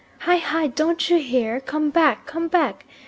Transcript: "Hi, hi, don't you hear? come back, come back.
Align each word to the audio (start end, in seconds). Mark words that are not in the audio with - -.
"Hi, 0.21 0.37
hi, 0.37 0.65
don't 0.65 1.11
you 1.11 1.17
hear? 1.19 1.59
come 1.59 1.91
back, 1.91 2.25
come 2.25 2.47
back. 2.47 2.85